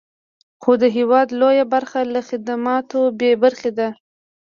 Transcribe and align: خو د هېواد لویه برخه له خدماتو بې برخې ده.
خو 0.61 0.71
د 0.81 0.83
هېواد 0.97 1.27
لویه 1.39 1.65
برخه 1.73 1.99
له 2.13 2.21
خدماتو 2.29 2.99
بې 3.19 3.31
برخې 3.43 3.71
ده. 3.77 3.89